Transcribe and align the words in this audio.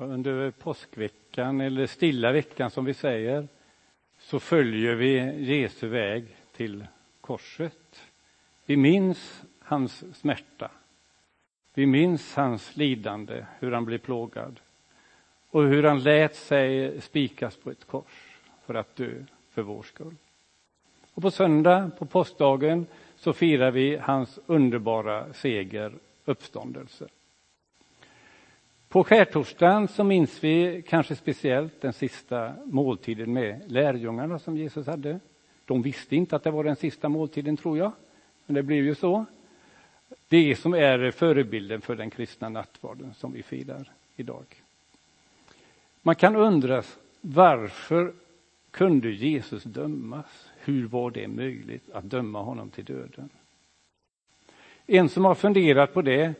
Under 0.00 0.50
påskveckan, 0.50 1.60
eller 1.60 1.86
stilla 1.86 2.32
veckan 2.32 2.70
som 2.70 2.84
vi 2.84 2.94
säger, 2.94 3.48
så 4.18 4.40
följer 4.40 4.94
vi 4.94 5.14
Jesu 5.44 5.88
väg 5.88 6.24
till 6.56 6.86
korset. 7.20 8.02
Vi 8.66 8.76
minns 8.76 9.42
hans 9.58 10.18
smärta. 10.18 10.70
Vi 11.74 11.86
minns 11.86 12.34
hans 12.34 12.76
lidande, 12.76 13.46
hur 13.58 13.72
han 13.72 13.84
blev 13.84 13.98
plågad 13.98 14.60
och 15.50 15.62
hur 15.62 15.82
han 15.82 16.02
lät 16.02 16.36
sig 16.36 17.00
spikas 17.00 17.56
på 17.56 17.70
ett 17.70 17.84
kors 17.84 18.38
för 18.66 18.74
att 18.74 18.96
dö 18.96 19.24
för 19.50 19.62
vår 19.62 19.82
skull. 19.82 20.14
Och 21.14 21.22
på 21.22 21.30
söndag, 21.30 21.90
på 21.98 22.06
påskdagen, 22.06 22.86
så 23.16 23.32
firar 23.32 23.70
vi 23.70 23.96
hans 23.96 24.38
underbara 24.46 25.32
seger, 25.32 25.92
uppståndelsen. 26.24 27.08
På 28.88 29.04
skärtorsdagen 29.04 29.88
så 29.88 30.04
minns 30.04 30.44
vi 30.44 30.82
kanske 30.88 31.16
speciellt 31.16 31.80
den 31.80 31.92
sista 31.92 32.54
måltiden 32.64 33.32
med 33.32 33.62
lärjungarna 33.66 34.38
som 34.38 34.56
Jesus 34.56 34.86
hade. 34.86 35.20
De 35.64 35.82
visste 35.82 36.16
inte 36.16 36.36
att 36.36 36.44
det 36.44 36.50
var 36.50 36.64
den 36.64 36.76
sista 36.76 37.08
måltiden, 37.08 37.56
tror 37.56 37.78
jag, 37.78 37.92
men 38.46 38.54
det 38.54 38.62
blev 38.62 38.84
ju 38.84 38.94
så. 38.94 39.24
Det 40.28 40.56
som 40.56 40.74
är 40.74 41.10
förebilden 41.10 41.80
för 41.80 41.96
den 41.96 42.10
kristna 42.10 42.48
nattvarden 42.48 43.14
som 43.14 43.32
vi 43.32 43.42
firar 43.42 43.90
idag. 44.16 44.44
Man 46.02 46.14
kan 46.14 46.36
undra 46.36 46.82
varför 47.20 48.12
kunde 48.70 49.10
Jesus 49.10 49.62
dömas? 49.62 50.48
Hur 50.58 50.86
var 50.86 51.10
det 51.10 51.28
möjligt 51.28 51.90
att 51.90 52.04
döma 52.04 52.42
honom 52.42 52.70
till 52.70 52.84
döden? 52.84 53.28
En 54.86 55.08
som 55.08 55.24
har 55.24 55.34
funderat 55.34 55.94
på 55.94 56.02
det 56.02 56.34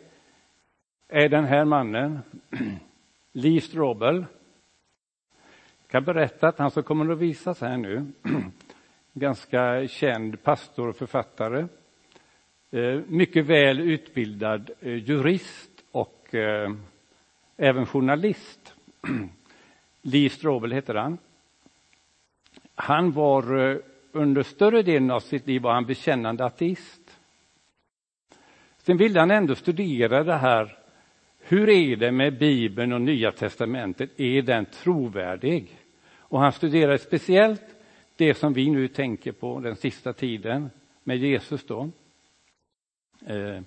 är 1.09 1.29
den 1.29 1.45
här 1.45 1.65
mannen, 1.65 2.19
Lee 3.33 3.61
Strobel. 3.61 4.17
Jag 5.83 5.91
kan 5.91 6.05
berätta 6.05 6.49
att 6.49 6.59
han 6.59 6.71
som 6.71 6.83
kommer 6.83 7.13
att 7.13 7.19
visas 7.19 7.61
här 7.61 7.77
nu, 7.77 8.07
ganska 9.13 9.89
känd 9.89 10.43
pastor 10.43 10.89
och 10.89 10.97
författare, 10.97 11.67
eh, 12.71 13.01
mycket 13.07 13.47
väl 13.47 13.81
utbildad 13.81 14.71
eh, 14.81 14.95
jurist 14.95 15.71
och 15.93 16.35
eh, 16.35 16.73
även 17.57 17.87
journalist. 17.87 18.75
Lee 20.03 20.31
Strobel 20.31 20.73
heter 20.73 20.95
han. 20.95 21.19
Han 22.75 23.13
var 23.13 23.81
under 24.13 24.43
större 24.43 24.83
delen 24.83 25.11
av 25.11 25.21
sitt 25.21 25.47
liv 25.47 25.63
var 25.63 25.73
han 25.73 25.87
bekännande 25.87 26.45
ateist. 26.45 27.19
Sen 28.79 28.97
ville 28.97 29.21
han 29.21 29.31
ändå 29.31 29.55
studera 29.55 30.25
det 30.25 30.37
här 30.37 30.78
hur 31.49 31.69
är 31.69 31.97
det 31.97 32.13
med 32.13 32.39
Bibeln 32.39 32.93
och 32.93 33.01
Nya 33.01 33.33
testamentet? 33.33 34.21
Är 34.21 34.43
den 34.43 34.67
trovärdig? 34.67 35.79
Och 36.17 36.41
han 36.41 36.53
studerade 36.53 36.99
speciellt 36.99 37.63
det 38.17 38.35
som 38.35 38.53
vi 38.53 38.71
nu 38.71 38.89
tänker 38.89 39.33
på 39.33 39.61
den 39.61 39.77
sista 39.77 40.13
tiden 40.13 40.71
med 41.05 41.19
Jesus 41.19 41.67
då. 41.67 41.91
Eh, 43.27 43.61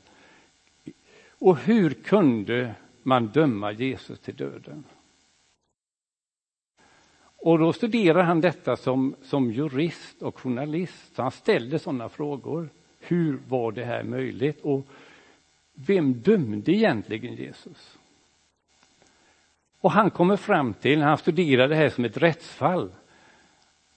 och 1.30 1.58
hur 1.58 1.90
kunde 1.90 2.76
man 3.04 3.28
döma 3.28 3.72
Jesus 3.72 4.20
till 4.20 4.36
döden? 4.36 4.84
Och 7.44 7.60
då 7.60 7.74
studerar 7.74 8.24
han 8.24 8.42
detta 8.42 8.78
som, 8.78 9.16
som 9.22 9.52
jurist 9.52 10.22
och 10.22 10.40
journalist. 10.40 11.16
Så 11.16 11.22
han 11.22 11.32
ställde 11.32 11.80
sådana 11.80 12.10
frågor. 12.10 12.70
Hur 13.00 13.40
var 13.48 13.72
det 13.72 13.84
här 13.86 14.04
möjligt? 14.04 14.62
Och 14.62 14.88
vem 15.86 16.14
dömde 16.14 16.72
egentligen 16.72 17.36
Jesus? 17.36 17.98
Och 19.82 19.92
han 19.92 20.10
kommer 20.10 20.38
fram 20.38 20.74
till, 20.74 21.00
när 21.00 21.06
han 21.06 21.18
studerar 21.18 21.68
det 21.68 21.76
här 21.76 21.90
som 21.90 22.06
ett 22.06 22.18
rättsfall, 22.18 22.92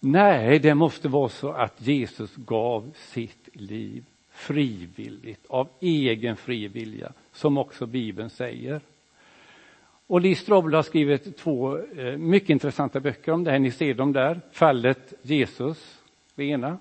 nej, 0.01 0.59
det 0.59 0.75
måste 0.75 1.09
vara 1.09 1.29
så 1.29 1.53
att 1.53 1.87
Jesus 1.87 2.37
gav 2.37 2.91
sitt 2.95 3.49
liv 3.53 4.05
frivilligt, 4.35 5.47
av 5.47 5.69
egen 5.81 6.36
fri 6.36 6.69
vilja, 6.69 7.13
som 7.33 7.58
också 7.58 7.87
Bibeln 7.87 8.31
säger. 8.31 8.81
Och 10.07 10.20
Lee 10.20 10.35
Strobel 10.35 10.75
har 10.75 10.83
skrivit 10.83 11.37
två 11.37 11.79
eh, 11.79 12.17
mycket 12.17 12.51
intressanta 12.51 13.01
böcker 13.01 13.33
om 13.33 13.45
det 13.45 13.51
här. 13.51 13.58
Ni 13.58 13.70
ser 13.70 13.95
dem 13.95 14.13
där. 14.13 14.41
Fallet 14.53 15.14
Jesus, 15.23 15.98
det 16.35 16.45
ena. 16.45 16.79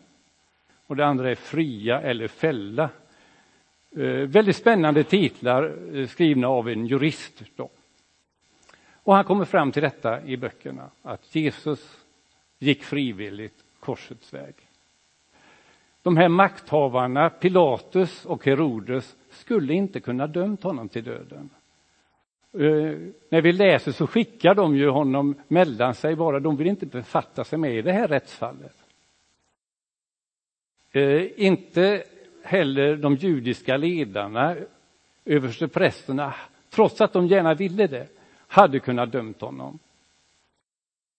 Och 0.87 0.95
det 0.95 1.05
andra 1.05 1.31
är 1.31 1.35
Fria 1.35 2.01
eller 2.01 2.27
fälla. 2.27 2.89
Eh, 3.95 4.27
väldigt 4.27 4.55
spännande 4.55 5.03
titlar 5.03 5.75
eh, 5.93 6.07
skrivna 6.07 6.47
av 6.47 6.69
en 6.69 6.85
jurist. 6.85 7.43
Då. 7.55 7.69
Och 9.03 9.15
han 9.15 9.23
kommer 9.23 9.45
fram 9.45 9.71
till 9.71 9.81
detta 9.81 10.25
i 10.25 10.37
böckerna, 10.37 10.89
att 11.01 11.35
Jesus 11.35 11.97
gick 12.59 12.83
frivilligt 12.83 13.63
korsets 13.79 14.33
väg. 14.33 14.55
De 16.01 16.17
här 16.17 16.29
makthavarna, 16.29 17.29
Pilatus 17.29 18.25
och 18.25 18.45
Herodes, 18.45 19.15
skulle 19.29 19.73
inte 19.73 19.99
kunna 19.99 20.27
dömt 20.27 20.63
honom 20.63 20.89
till 20.89 21.03
döden. 21.03 21.49
Uh, 22.55 23.11
när 23.29 23.41
vi 23.41 23.51
läser 23.51 23.91
så 23.91 24.07
skickar 24.07 24.55
de 24.55 24.75
ju 24.75 24.89
honom 24.89 25.35
mellan 25.47 25.95
sig 25.95 26.15
bara, 26.15 26.39
de 26.39 26.55
vill 26.55 26.67
inte 26.67 26.85
befatta 26.85 27.43
sig 27.43 27.59
med 27.59 27.75
i 27.75 27.81
det 27.81 27.91
här 27.91 28.07
rättsfallet. 28.07 28.75
Uh, 30.95 31.27
inte 31.35 32.03
heller 32.43 32.95
de 32.95 33.15
judiska 33.15 33.77
ledarna, 33.77 34.55
översteprästerna, 35.25 36.33
trots 36.69 37.01
att 37.01 37.13
de 37.13 37.27
gärna 37.27 37.53
ville 37.53 37.87
det, 37.87 38.07
hade 38.47 38.79
kunnat 38.79 39.11
dömt 39.11 39.41
honom. 39.41 39.79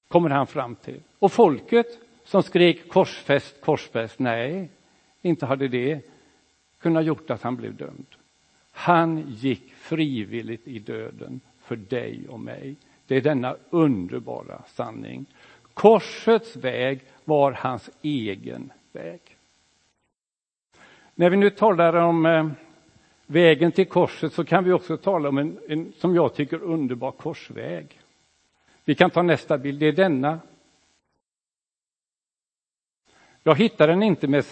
Kommer 0.09 0.31
han 0.31 0.47
fram 0.47 0.75
till. 0.75 1.01
Och 1.19 1.33
folket 1.33 1.87
som 2.25 2.43
skrek 2.43 2.89
korsfäst, 2.89 3.61
korsfäst, 3.61 4.19
nej, 4.19 4.71
inte 5.23 5.47
hade 5.47 5.69
det 5.69 6.01
kunnat 6.79 7.05
gjort 7.05 7.31
att 7.31 7.43
han 7.43 7.57
blev 7.57 7.77
dömd. 7.77 8.07
Han 8.71 9.25
gick 9.29 9.75
frivilligt 9.75 10.69
i 10.69 10.79
döden 10.79 11.41
för 11.61 11.77
dig 11.77 12.29
och 12.29 12.41
mig. 12.41 12.77
Det 13.07 13.17
är 13.17 13.21
denna 13.21 13.57
underbara 13.71 14.63
sanning. 14.67 15.27
Korsets 15.75 16.57
väg 16.57 17.01
var 17.25 17.53
hans 17.53 17.91
egen 18.03 18.73
väg. 18.93 19.21
När 21.15 21.31
vi 21.31 21.37
nu 21.37 21.51
talar 21.51 21.95
om 21.95 22.27
eh, 22.27 22.49
vägen 23.27 23.73
till 23.73 23.87
korset 23.87 24.33
så 24.33 24.45
kan 24.45 24.65
vi 24.65 24.73
också 24.73 24.97
tala 24.97 25.29
om 25.29 25.39
en, 25.39 25.59
en, 25.69 25.93
som 25.93 26.15
jag 26.15 26.35
tycker, 26.35 26.63
underbar 26.63 27.13
korsväg. 27.13 28.01
Vi 28.85 28.95
kan 28.95 29.11
ta 29.11 29.23
nästa 29.23 29.59
bild, 29.59 29.81
det 29.81 29.87
är 29.87 29.93
denna. 29.93 30.41
Jag 33.43 33.59
hittar 33.59 33.89
den 33.89 34.03
inte 34.03 34.29
med 34.29 34.45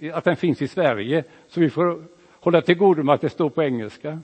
eh, 0.00 0.16
att 0.16 0.24
den 0.24 0.36
finns 0.36 0.62
i 0.62 0.68
Sverige, 0.68 1.24
så 1.48 1.60
vi 1.60 1.70
får 1.70 2.04
hålla 2.30 2.62
till 2.62 2.78
godo 2.78 3.02
med 3.02 3.14
att 3.14 3.20
det 3.20 3.30
står 3.30 3.50
på 3.50 3.62
engelska. 3.62 4.20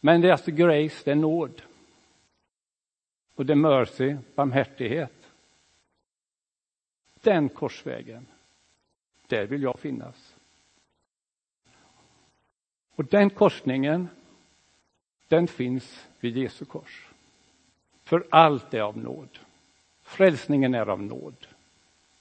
Men 0.00 0.20
det 0.20 0.28
är 0.28 0.32
alltså 0.32 0.50
grace, 0.50 1.02
det 1.04 1.10
är 1.10 1.14
nåd. 1.14 1.62
Och 3.34 3.46
det 3.46 3.52
är 3.52 3.56
mercy, 3.56 4.16
barmhärtighet. 4.34 5.12
Den 7.20 7.48
korsvägen, 7.48 8.26
där 9.32 9.46
vill 9.46 9.62
jag 9.62 9.78
finnas. 9.78 10.36
Och 12.94 13.04
den 13.04 13.30
korsningen, 13.30 14.08
den 15.28 15.48
finns 15.48 16.06
vid 16.20 16.36
Jesu 16.36 16.64
kors. 16.64 17.08
För 18.04 18.26
allt 18.30 18.74
är 18.74 18.80
av 18.80 18.98
nåd. 18.98 19.38
Frälsningen 20.02 20.74
är 20.74 20.86
av 20.86 21.02
nåd. 21.02 21.46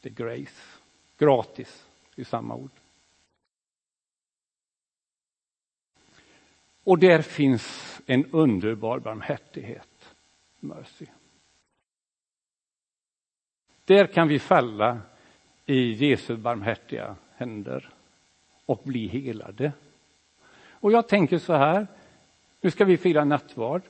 Det 0.01 0.09
är 0.09 0.13
grace, 0.13 0.79
gratis 1.17 1.87
i 2.15 2.25
samma 2.25 2.55
ord. 2.55 2.71
Och 6.83 6.99
där 6.99 7.21
finns 7.21 8.01
en 8.05 8.25
underbar 8.25 8.99
barmhärtighet, 8.99 10.15
mercy. 10.59 11.05
Där 13.85 14.07
kan 14.07 14.27
vi 14.27 14.39
falla 14.39 15.01
i 15.65 15.91
Jesu 15.91 16.37
barmhärtiga 16.37 17.15
händer 17.35 17.89
och 18.65 18.81
bli 18.83 19.07
helade. 19.07 19.71
Och 20.69 20.91
jag 20.91 21.07
tänker 21.07 21.37
så 21.37 21.53
här, 21.53 21.87
nu 22.61 22.71
ska 22.71 22.85
vi 22.85 22.97
fira 22.97 23.23
nattvard. 23.23 23.81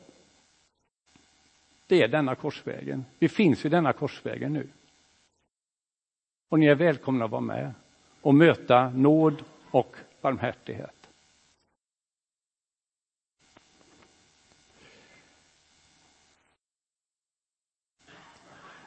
Det 1.88 2.02
är 2.02 2.08
denna 2.08 2.36
korsvägen. 2.36 3.06
Vi 3.20 3.30
finns 3.30 3.66
i 3.66 3.70
denna 3.70 3.94
korsvägen 3.94 4.54
nu. 4.54 4.68
Och 6.50 6.60
ni 6.60 6.66
är 6.66 6.76
välkomna 6.76 7.26
att 7.26 7.32
vara 7.32 7.42
med 7.42 7.74
och 8.22 8.36
möta 8.36 8.90
nåd 8.90 9.44
och 9.72 9.96
barmhärtighet. 10.22 11.10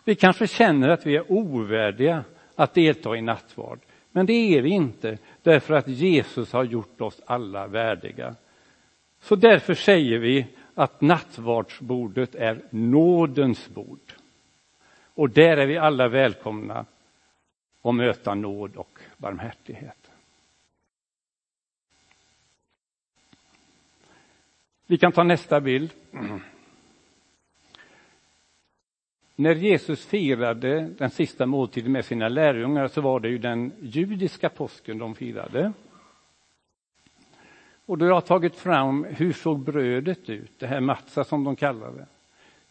Vi 0.04 0.14
kanske 0.14 0.46
känner 0.46 0.88
att 0.88 1.06
vi 1.06 1.16
är 1.16 1.32
ovärdiga 1.32 2.25
att 2.56 2.75
delta 2.75 3.17
i 3.17 3.23
nattvard, 3.23 3.79
men 4.11 4.27
det 4.27 4.33
är 4.33 4.62
vi 4.62 4.71
inte 4.71 5.19
därför 5.43 5.75
att 5.75 5.89
Jesus 5.89 6.53
har 6.53 6.65
gjort 6.65 7.01
oss 7.01 7.21
alla 7.27 7.67
värdiga. 7.67 8.35
Så 9.21 9.37
därför 9.37 9.75
säger 9.75 10.19
vi 10.19 10.47
att 10.75 11.01
nattvardsbordet 11.01 12.35
är 12.35 12.62
nådens 12.71 13.69
bord. 13.69 14.15
Och 15.15 15.31
där 15.31 15.56
är 15.56 15.67
vi 15.67 15.79
alla 15.79 16.09
välkomna 16.09 16.87
att 17.83 17.95
möta 17.95 18.35
nåd 18.35 18.77
och 18.77 18.99
barmhärtighet. 19.17 20.11
Vi 24.87 24.99
kan 24.99 25.12
ta 25.12 25.23
nästa 25.23 25.61
bild. 25.61 25.91
När 29.36 29.54
Jesus 29.54 30.06
firade 30.06 30.81
den 30.98 31.10
sista 31.10 31.46
måltiden 31.46 31.92
med 31.92 32.04
sina 32.04 32.28
lärjungar 32.28 32.88
så 32.88 33.00
var 33.00 33.20
det 33.20 33.28
ju 33.28 33.38
den 33.38 33.72
judiska 33.81 34.48
påsken 34.48 34.98
de 34.98 35.14
firade. 35.14 35.72
Och 37.86 37.98
då 37.98 38.04
har 38.04 38.12
jag 38.12 38.26
tagit 38.26 38.56
fram 38.56 39.04
hur 39.04 39.32
såg 39.32 39.60
brödet 39.60 40.31
ut, 40.31 40.58
det 40.58 40.66
här 40.66 40.81
Matsa 40.81 41.25
som 41.25 41.44
de 41.44 41.56
kallar 41.56 41.92
det. 41.92 42.06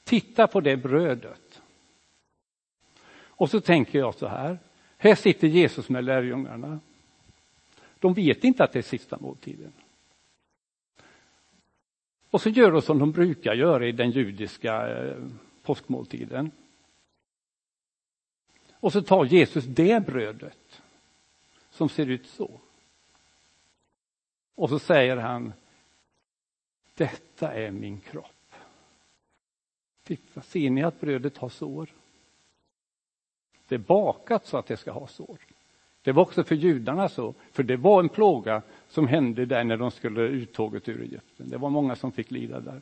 Titta 0.04 0.48
på 0.48 0.62
det 0.62 0.78
brödet. 0.78 1.62
Och 3.16 3.50
så 3.50 3.62
tänker 3.62 4.00
jag 4.00 4.16
så 4.16 4.28
här, 4.28 4.60
här 4.98 5.16
sitter 5.16 5.48
Jesus 5.48 5.90
med 5.90 6.04
lärjungarna. 6.04 6.80
De 8.00 8.14
vet 8.14 8.44
inte 8.44 8.64
att 8.64 8.72
det 8.72 8.80
är 8.80 8.84
sista 8.84 9.18
måltiden. 9.20 9.74
Och 12.30 12.42
så 12.42 12.50
gör 12.50 12.72
de 12.72 12.82
som 12.82 13.00
de 13.00 13.12
brukar 13.12 13.54
göra 13.54 13.88
i 13.88 13.92
den 13.92 14.12
judiska 14.12 14.88
eh, 14.88 15.16
påskmåltiden. 15.64 16.52
Och 18.74 18.94
så 18.94 19.02
tar 19.02 19.26
Jesus 19.26 19.66
det 19.66 20.06
brödet 20.06 20.82
som 21.70 21.90
ser 21.90 22.06
ut 22.06 22.28
så. 22.28 22.60
Och 24.56 24.70
så 24.70 24.80
säger 24.80 25.18
han, 25.18 25.54
detta 26.96 27.54
är 27.54 27.72
min 27.72 28.00
kropp. 28.00 28.56
Titta, 30.04 30.42
ser 30.42 30.70
ni 30.70 30.84
att 30.84 31.02
brödet 31.02 31.38
har 31.38 31.50
sår? 31.50 31.90
Det 33.68 33.76
är 33.76 33.80
bakat 33.80 34.46
så 34.46 34.58
att 34.58 34.68
det 34.68 34.78
ska 34.78 34.92
ha 34.92 35.08
sår. 35.08 35.38
Det 36.02 36.12
var 36.12 36.24
också 36.24 36.44
för 36.44 36.56
judarna 36.56 37.10
så, 37.10 37.34
för 37.52 37.64
det 37.64 37.78
var 37.78 38.00
en 38.00 38.10
plåga 38.10 38.62
som 38.88 39.08
hände 39.08 39.46
där 39.46 39.64
när 39.64 39.78
de 39.78 39.92
skulle 39.92 40.22
uttåget 40.22 40.90
ur 40.90 41.02
Egypten. 41.02 41.50
Det 41.50 41.58
var 41.58 41.70
många 41.70 41.96
som 41.96 42.12
fick 42.12 42.32
lida 42.32 42.60
där. 42.60 42.82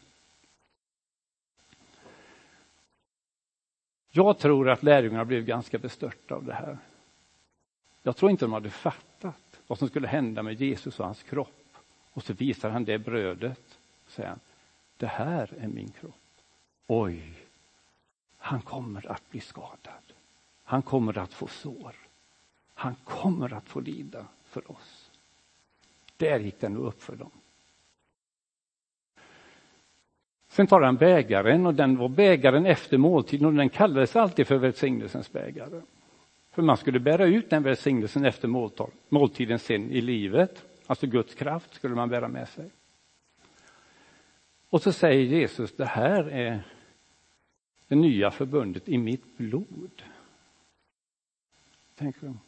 Jag 4.12 4.40
tror 4.40 4.70
att 4.70 4.84
lärjungarna 4.84 5.26
blev 5.26 5.46
ganska 5.46 5.78
bestörta 5.78 6.36
av 6.36 6.46
det 6.46 6.54
här. 6.54 6.78
Jag 8.04 8.18
tror 8.18 8.32
inte 8.32 8.46
de 8.46 8.54
hade 8.54 8.70
fattat 8.70 9.62
vad 9.68 9.80
som 9.80 9.88
skulle 9.88 10.08
hända 10.08 10.44
med 10.44 10.62
Jesus 10.62 11.00
och 11.00 11.06
hans 11.06 11.24
kropp. 11.24 11.78
Och 12.14 12.24
så 12.24 12.34
visar 12.34 12.70
han 12.70 12.86
det 12.86 12.98
brödet. 12.98 13.80
Och 14.06 14.12
säger 14.12 14.30
han, 14.30 14.40
det 14.98 15.08
här 15.08 15.54
är 15.60 15.68
min 15.68 15.92
kropp. 15.92 16.16
Oj, 16.88 17.34
han 18.38 18.62
kommer 18.62 19.12
att 19.12 19.30
bli 19.30 19.40
skadad. 19.40 20.14
Han 20.64 20.82
kommer 20.82 21.18
att 21.18 21.34
få 21.34 21.48
sår. 21.48 21.96
Han 22.74 22.96
kommer 23.04 23.54
att 23.54 23.70
få 23.70 23.80
lida 23.80 24.26
för 24.46 24.72
oss. 24.72 25.12
Där 26.18 26.40
gick 26.40 26.60
det 26.60 26.70
nog 26.70 26.86
upp 26.86 27.02
för 27.02 27.16
dem. 27.16 27.32
Sen 30.52 30.68
tar 30.68 30.82
han 30.82 30.98
bägaren 30.98 31.66
och 31.66 31.74
den 31.74 31.98
var 31.98 32.10
bägaren 32.10 32.66
efter 32.66 32.98
måltiden 32.98 33.46
och 33.46 33.54
den 33.54 33.70
kallades 33.70 34.16
alltid 34.16 34.48
för 34.48 34.58
välsignelsens 34.58 35.32
bägare. 35.32 35.82
För 36.52 36.62
man 36.62 36.78
skulle 36.78 37.00
bära 37.00 37.26
ut 37.26 37.50
den 37.50 37.64
välsignelsen 37.64 38.26
efter 38.26 38.48
måltiden 39.10 39.60
sen 39.60 39.92
i 39.92 40.02
livet. 40.02 40.66
Alltså 40.88 41.08
Guds 41.08 41.36
kraft 41.36 41.74
skulle 41.74 41.96
man 41.96 42.10
bära 42.10 42.28
med 42.28 42.50
sig. 42.50 42.70
Och 44.70 44.82
så 44.82 44.92
säger 44.92 45.26
Jesus, 45.26 45.76
det 45.76 45.86
här 45.86 46.24
är 46.24 46.64
det 47.88 47.96
nya 47.96 48.32
förbundet 48.32 48.90
i 48.90 48.98
mitt 48.98 49.38
blod. 49.38 50.04
Tänker 51.96 52.26
de. 52.26 52.40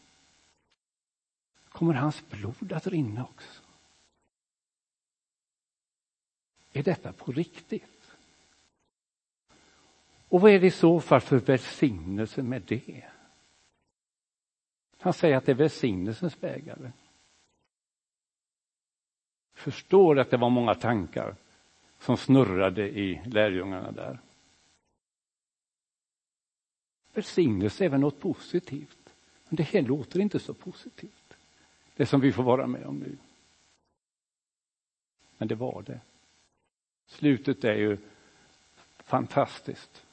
Kommer 1.69 1.93
hans 1.93 2.29
blod 2.29 2.73
att 2.73 2.87
rinna 2.87 3.23
också? 3.23 3.62
Är 6.73 6.83
detta 6.83 7.13
på 7.13 7.31
riktigt? 7.31 8.11
Och 10.29 10.41
vad 10.41 10.51
är 10.51 10.59
det 10.59 10.67
i 10.67 10.71
så 10.71 11.01
fall 11.01 11.21
för 11.21 11.37
välsignelse 11.37 12.43
med 12.43 12.61
det? 12.61 13.03
Han 14.97 15.13
säger 15.13 15.37
att 15.37 15.45
det 15.45 15.51
är 15.51 15.55
välsignelsens 15.55 16.39
bägare. 16.39 16.91
Förstår 19.53 20.19
att 20.19 20.29
det 20.29 20.37
var 20.37 20.49
många 20.49 20.75
tankar 20.75 21.35
som 21.99 22.17
snurrade 22.17 22.89
i 22.89 23.21
lärjungarna 23.25 23.91
där. 23.91 24.19
Välsignelse 27.13 27.85
är 27.85 27.89
väl 27.89 27.99
något 27.99 28.19
positivt, 28.19 29.09
men 29.49 29.55
det 29.55 29.63
här 29.63 29.81
låter 29.81 30.19
inte 30.19 30.39
så 30.39 30.53
positivt. 30.53 31.33
Det 31.95 32.05
som 32.05 32.21
vi 32.21 32.31
får 32.31 32.43
vara 32.43 32.67
med 32.67 32.85
om 32.85 32.99
nu. 32.99 33.17
Men 35.37 35.47
det 35.47 35.55
var 35.55 35.81
det. 35.81 35.99
Slutet 37.13 37.63
är 37.63 37.75
ju 37.75 37.97
fantastiskt. 39.05 40.05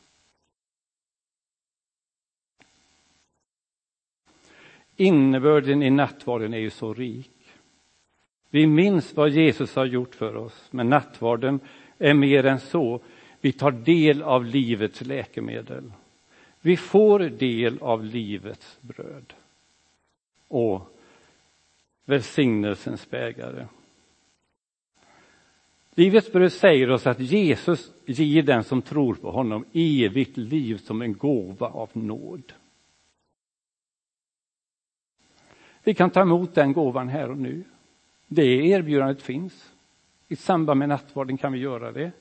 Innebörden 4.96 5.82
i 5.82 5.90
nattvarden 5.90 6.54
är 6.54 6.58
ju 6.58 6.70
så 6.70 6.94
rik. 6.94 7.30
Vi 8.50 8.66
minns 8.66 9.16
vad 9.16 9.30
Jesus 9.30 9.74
har 9.76 9.84
gjort 9.84 10.14
för 10.14 10.36
oss, 10.36 10.68
men 10.70 10.88
nattvarden 10.88 11.60
är 11.98 12.14
mer 12.14 12.46
än 12.46 12.60
så. 12.60 13.00
Vi 13.40 13.52
tar 13.52 13.70
del 13.70 14.22
av 14.22 14.44
livets 14.44 15.00
läkemedel. 15.00 15.92
Vi 16.60 16.76
får 16.76 17.18
del 17.18 17.78
av 17.80 18.04
livets 18.04 18.78
bröd 18.80 19.32
och 20.48 20.96
välsignelsens 22.04 23.10
bägare. 23.10 23.66
Livets 25.94 26.32
bröd 26.32 26.52
säger 26.52 26.90
oss 26.90 27.06
att 27.06 27.20
Jesus 27.20 27.92
ger 28.06 28.42
den 28.42 28.64
som 28.64 28.82
tror 28.82 29.14
på 29.14 29.30
honom 29.30 29.64
evigt 29.72 30.36
liv 30.36 30.76
som 30.76 31.02
en 31.02 31.12
gåva 31.12 31.66
av 31.66 31.90
nåd. 31.92 32.52
Vi 35.82 35.94
kan 35.94 36.10
ta 36.10 36.20
emot 36.20 36.54
den 36.54 36.72
gåvan 36.72 37.08
här 37.08 37.30
och 37.30 37.38
nu. 37.38 37.64
Det 38.26 38.68
erbjudandet 38.68 39.22
finns. 39.22 39.72
I 40.28 40.36
samband 40.36 40.78
med 40.78 40.88
nattvarden 40.88 41.38
kan 41.38 41.52
vi 41.52 41.58
göra 41.58 41.92
det. 41.92 42.12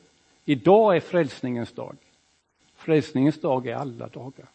Idag 0.45 0.95
är 0.95 0.99
frälsningens 0.99 1.71
dag. 1.71 1.95
Frälsningens 2.75 3.41
dag 3.41 3.67
är 3.67 3.75
alla 3.75 4.07
dagar. 4.07 4.45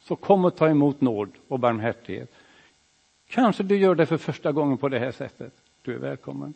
Så 0.00 0.16
kom 0.16 0.44
och 0.44 0.56
ta 0.56 0.68
emot 0.68 1.00
nåd 1.00 1.30
och 1.48 1.58
barmhärtighet. 1.58 2.32
Kanske 3.26 3.62
du 3.62 3.76
gör 3.76 3.94
det 3.94 4.06
för 4.06 4.16
första 4.16 4.52
gången 4.52 4.78
på 4.78 4.88
det 4.88 4.98
här 4.98 5.12
sättet. 5.12 5.52
Du 5.82 5.94
är 5.94 5.98
välkommen. 5.98 6.54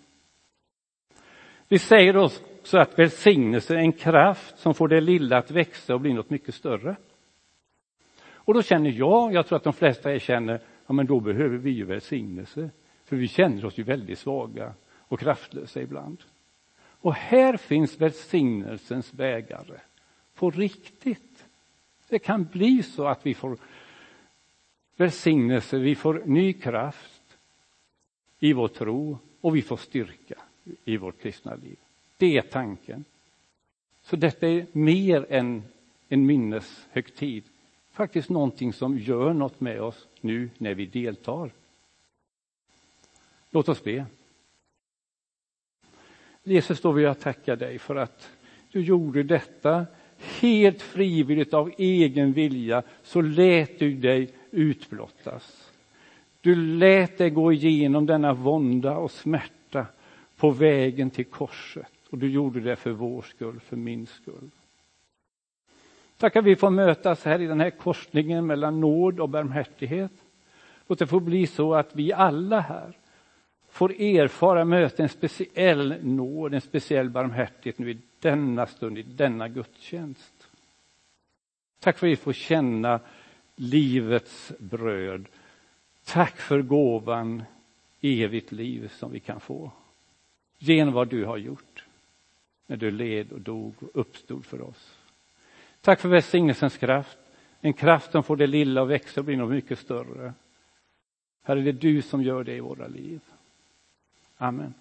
Vi 1.72 1.78
säger 1.78 2.16
också 2.16 2.78
att 2.78 2.98
välsignelse 2.98 3.74
är 3.74 3.78
en 3.78 3.92
kraft 3.92 4.58
som 4.58 4.74
får 4.74 4.88
det 4.88 5.00
lilla 5.00 5.38
att 5.38 5.50
växa 5.50 5.94
och 5.94 6.00
bli 6.00 6.12
något 6.12 6.30
mycket 6.30 6.54
större. 6.54 6.96
Och 8.34 8.54
då 8.54 8.62
känner 8.62 8.90
jag, 8.90 9.34
jag 9.34 9.46
tror 9.46 9.56
att 9.56 9.64
de 9.64 9.72
flesta 9.72 10.18
känner, 10.18 10.60
ja 10.86 10.92
men 10.92 11.06
då 11.06 11.20
behöver 11.20 11.56
vi 11.56 11.70
ju 11.70 11.84
välsignelse. 11.84 12.70
För 13.04 13.16
vi 13.16 13.28
känner 13.28 13.64
oss 13.64 13.78
ju 13.78 13.82
väldigt 13.82 14.18
svaga 14.18 14.74
och 14.98 15.20
kraftlösa 15.20 15.80
ibland. 15.80 16.22
Och 16.80 17.14
här 17.14 17.56
finns 17.56 18.00
välsignelsens 18.00 19.12
bägare. 19.12 19.80
På 20.34 20.50
riktigt. 20.50 21.44
Det 22.08 22.18
kan 22.18 22.44
bli 22.44 22.82
så 22.82 23.06
att 23.06 23.26
vi 23.26 23.34
får 23.34 23.58
välsignelse, 24.96 25.78
vi 25.78 25.94
får 25.94 26.22
ny 26.26 26.52
kraft 26.52 27.38
i 28.38 28.52
vår 28.52 28.68
tro 28.68 29.18
och 29.40 29.56
vi 29.56 29.62
får 29.62 29.76
styrka 29.76 30.42
i 30.84 30.96
vårt 30.96 31.20
kristna 31.20 31.54
liv. 31.54 31.76
Det 32.18 32.36
är 32.36 32.42
tanken. 32.42 33.04
Så 34.02 34.16
detta 34.16 34.48
är 34.48 34.66
mer 34.72 35.26
än 35.30 35.62
en 36.08 36.26
minneshögtid. 36.26 37.44
Faktiskt 37.92 38.30
någonting 38.30 38.72
som 38.72 38.98
gör 38.98 39.32
något 39.32 39.60
med 39.60 39.82
oss 39.82 40.06
nu 40.20 40.50
när 40.58 40.74
vi 40.74 40.86
deltar. 40.86 41.50
Låt 43.50 43.68
oss 43.68 43.84
be. 43.84 44.06
Jesus, 46.42 46.80
då 46.80 46.92
vill 46.92 47.04
jag 47.04 47.20
tacka 47.20 47.56
dig 47.56 47.78
för 47.78 47.96
att 47.96 48.30
du 48.70 48.80
gjorde 48.80 49.22
detta 49.22 49.86
helt 50.40 50.82
frivilligt 50.82 51.54
av 51.54 51.72
egen 51.78 52.32
vilja, 52.32 52.82
så 53.02 53.20
lät 53.20 53.78
du 53.78 53.94
dig 53.94 54.30
utblottas. 54.50 55.70
Du 56.40 56.54
lät 56.54 57.18
dig 57.18 57.30
gå 57.30 57.52
igenom 57.52 58.06
denna 58.06 58.32
vånda 58.34 58.96
och 58.96 59.10
smärta 59.10 59.61
på 60.42 60.50
vägen 60.50 61.10
till 61.10 61.24
korset 61.24 61.92
och 62.10 62.18
du 62.18 62.30
gjorde 62.30 62.60
det 62.60 62.76
för 62.76 62.90
vår 62.90 63.22
skull, 63.22 63.60
för 63.60 63.76
min 63.76 64.06
skull. 64.06 64.50
Tack 66.16 66.36
att 66.36 66.44
vi 66.44 66.56
får 66.56 66.70
mötas 66.70 67.24
här 67.24 67.40
i 67.40 67.46
den 67.46 67.60
här 67.60 67.70
korsningen 67.70 68.46
mellan 68.46 68.80
nåd 68.80 69.20
och 69.20 69.28
barmhärtighet. 69.28 70.12
Låt 70.86 70.98
det 70.98 71.06
få 71.06 71.20
bli 71.20 71.46
så 71.46 71.74
att 71.74 71.96
vi 71.96 72.12
alla 72.12 72.60
här 72.60 72.98
får 73.68 73.92
erfara, 74.00 74.64
möta 74.64 75.02
en 75.02 75.08
speciell 75.08 76.04
nåd, 76.04 76.54
en 76.54 76.60
speciell 76.60 77.10
barmhärtighet 77.10 77.78
nu 77.78 77.90
i 77.90 77.98
denna 78.18 78.66
stund, 78.66 78.98
i 78.98 79.02
denna 79.02 79.48
gudstjänst. 79.48 80.48
Tack 81.80 81.98
för 81.98 82.06
att 82.06 82.12
vi 82.12 82.16
får 82.16 82.32
känna 82.32 83.00
livets 83.56 84.52
bröd. 84.58 85.26
Tack 86.04 86.36
för 86.36 86.62
gåvan 86.62 87.42
evigt 88.00 88.52
liv 88.52 88.88
som 88.88 89.12
vi 89.12 89.20
kan 89.20 89.40
få. 89.40 89.72
Genom 90.64 90.94
vad 90.94 91.08
du 91.08 91.24
har 91.24 91.36
gjort 91.36 91.84
när 92.66 92.76
du 92.76 92.90
led 92.90 93.32
och 93.32 93.40
dog 93.40 93.74
och 93.80 94.00
uppstod 94.00 94.46
för 94.46 94.62
oss. 94.62 94.98
Tack 95.80 96.00
för 96.00 96.08
välsignelsens 96.08 96.76
kraft, 96.76 97.18
en 97.60 97.72
kraft 97.72 98.12
som 98.12 98.22
får 98.24 98.36
det 98.36 98.46
lilla 98.46 98.82
att 98.82 98.88
växa 98.88 99.20
och 99.20 99.24
bli 99.24 99.36
något 99.36 99.50
mycket 99.50 99.78
större. 99.78 100.34
Herre, 101.42 101.60
det 101.60 101.70
är 101.70 101.72
du 101.72 102.02
som 102.02 102.22
gör 102.22 102.44
det 102.44 102.54
i 102.54 102.60
våra 102.60 102.86
liv. 102.86 103.20
Amen. 104.36 104.74